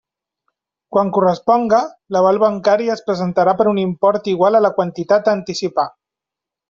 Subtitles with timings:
[0.95, 1.81] Quan corresponga,
[2.17, 5.87] l'aval bancari es presentarà per un import igual a la quantitat a anticipar.